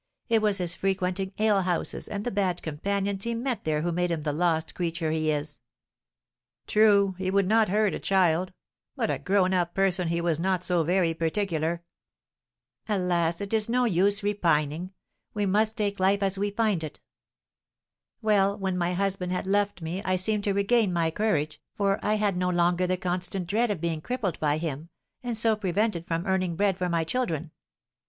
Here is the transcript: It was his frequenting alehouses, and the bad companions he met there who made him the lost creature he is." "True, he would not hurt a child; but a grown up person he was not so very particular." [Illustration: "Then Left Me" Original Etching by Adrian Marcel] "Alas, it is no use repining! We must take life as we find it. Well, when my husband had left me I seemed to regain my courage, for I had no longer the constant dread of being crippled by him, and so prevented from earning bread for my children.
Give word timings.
It 0.29 0.41
was 0.41 0.57
his 0.57 0.73
frequenting 0.73 1.31
alehouses, 1.37 2.07
and 2.07 2.25
the 2.25 2.31
bad 2.31 2.63
companions 2.63 3.23
he 3.23 3.35
met 3.35 3.65
there 3.65 3.83
who 3.83 3.91
made 3.91 4.09
him 4.09 4.23
the 4.23 4.33
lost 4.33 4.73
creature 4.73 5.11
he 5.11 5.29
is." 5.29 5.59
"True, 6.65 7.13
he 7.19 7.29
would 7.29 7.47
not 7.47 7.69
hurt 7.69 7.93
a 7.93 7.99
child; 7.99 8.51
but 8.95 9.11
a 9.11 9.19
grown 9.19 9.53
up 9.53 9.75
person 9.75 10.07
he 10.07 10.19
was 10.19 10.39
not 10.39 10.63
so 10.63 10.81
very 10.81 11.13
particular." 11.13 11.83
[Illustration: 12.89 13.01
"Then 13.09 13.09
Left 13.09 13.39
Me" 13.39 13.43
Original 13.43 13.85
Etching 13.85 13.91
by 13.91 13.91
Adrian 13.91 13.91
Marcel] 13.91 13.91
"Alas, 13.91 13.91
it 13.91 13.93
is 13.93 13.93
no 13.93 14.03
use 14.03 14.23
repining! 14.23 14.91
We 15.35 15.45
must 15.45 15.77
take 15.77 15.99
life 15.99 16.23
as 16.23 16.37
we 16.39 16.49
find 16.49 16.83
it. 16.83 16.99
Well, 18.23 18.57
when 18.57 18.77
my 18.79 18.93
husband 18.95 19.31
had 19.31 19.45
left 19.45 19.83
me 19.83 20.01
I 20.03 20.15
seemed 20.15 20.43
to 20.45 20.53
regain 20.53 20.91
my 20.91 21.11
courage, 21.11 21.61
for 21.75 22.03
I 22.03 22.15
had 22.15 22.35
no 22.37 22.49
longer 22.49 22.87
the 22.87 22.97
constant 22.97 23.45
dread 23.45 23.69
of 23.69 23.79
being 23.79 24.01
crippled 24.01 24.39
by 24.39 24.57
him, 24.57 24.89
and 25.21 25.37
so 25.37 25.55
prevented 25.55 26.07
from 26.07 26.25
earning 26.25 26.55
bread 26.55 26.79
for 26.79 26.89
my 26.89 27.03
children. 27.03 27.51